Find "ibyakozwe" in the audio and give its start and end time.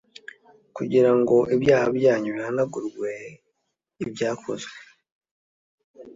4.03-4.77